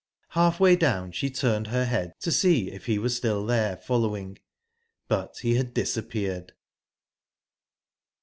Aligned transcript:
Halfway 0.29 0.75
down, 0.75 1.11
she 1.11 1.29
turned 1.29 1.67
her 1.67 1.85
head 1.85 2.13
to 2.21 2.31
see 2.31 2.71
if 2.71 2.87
he 2.87 2.97
were 2.97 3.07
still 3.09 3.45
there 3.45 3.77
following, 3.77 4.39
but 5.07 5.37
he 5.43 5.53
had 5.53 5.75
disappeared. 5.75 6.53